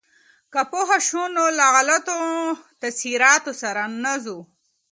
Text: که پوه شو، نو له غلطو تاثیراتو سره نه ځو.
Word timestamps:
که 0.53 0.61
پوه 0.71 0.89
شو، 1.07 1.23
نو 1.35 1.43
له 1.57 1.65
غلطو 1.75 2.19
تاثیراتو 2.81 3.51
سره 3.61 3.83
نه 4.03 4.13
ځو. 4.23 4.37